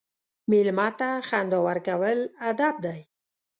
[0.49, 2.19] مېلمه ته خندا ورکول
[2.49, 2.99] ادب دی.